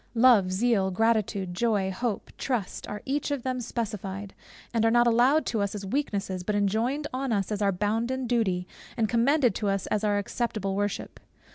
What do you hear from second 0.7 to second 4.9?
Gratitude, Joy, Hope, Trust, are each of them specified; and are